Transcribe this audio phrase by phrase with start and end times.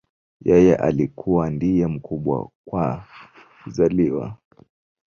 [0.45, 3.05] Yeye alikuwa ndiye mkubwa kwa
[3.63, 4.37] kuzaliwa